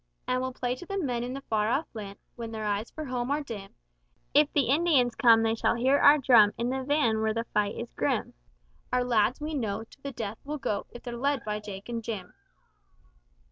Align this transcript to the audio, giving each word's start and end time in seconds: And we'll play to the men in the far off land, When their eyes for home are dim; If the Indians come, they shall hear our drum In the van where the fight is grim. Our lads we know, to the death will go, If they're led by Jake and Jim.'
And 0.27 0.41
we'll 0.41 0.51
play 0.51 0.73
to 0.77 0.85
the 0.87 0.97
men 0.97 1.23
in 1.23 1.35
the 1.35 1.41
far 1.41 1.69
off 1.69 1.85
land, 1.93 2.17
When 2.35 2.51
their 2.51 2.65
eyes 2.65 2.89
for 2.89 3.05
home 3.05 3.29
are 3.29 3.43
dim; 3.43 3.75
If 4.33 4.51
the 4.51 4.63
Indians 4.69 5.13
come, 5.13 5.43
they 5.43 5.53
shall 5.53 5.75
hear 5.75 5.99
our 5.99 6.17
drum 6.17 6.53
In 6.57 6.71
the 6.71 6.81
van 6.83 7.21
where 7.21 7.35
the 7.35 7.43
fight 7.53 7.75
is 7.77 7.93
grim. 7.93 8.33
Our 8.91 9.03
lads 9.03 9.39
we 9.39 9.53
know, 9.53 9.83
to 9.83 10.01
the 10.01 10.11
death 10.11 10.39
will 10.43 10.57
go, 10.57 10.87
If 10.89 11.03
they're 11.03 11.15
led 11.15 11.45
by 11.45 11.59
Jake 11.59 11.87
and 11.87 12.03
Jim.' 12.03 12.33